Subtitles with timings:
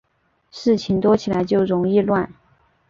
[0.49, 2.33] 事情多起来就容易乱